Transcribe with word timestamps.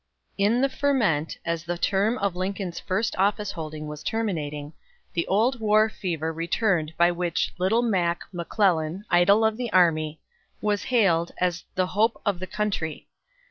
In 0.35 0.61
the 0.61 0.67
ferment, 0.67 1.37
as 1.45 1.63
the 1.63 1.77
term 1.77 2.17
of 2.17 2.35
Lincoln's 2.35 2.79
first 2.79 3.15
office 3.19 3.51
holding 3.51 3.85
was 3.85 4.01
terminating, 4.01 4.73
the 5.13 5.27
old 5.27 5.59
war 5.59 5.89
fever 5.89 6.33
returned 6.33 6.93
by 6.97 7.11
which 7.11 7.53
"Little 7.59 7.83
Mac 7.83 8.23
(McClellan), 8.33 9.05
Idol 9.11 9.45
of 9.45 9.57
the 9.57 9.71
Army" 9.71 10.19
was 10.59 10.85
hailed 10.85 11.33
as 11.37 11.65
"the 11.75 11.85
hope 11.85 12.19
of 12.25 12.39
the 12.39 12.47
country." 12.47 13.09